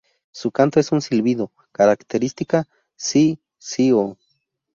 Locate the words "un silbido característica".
0.91-2.67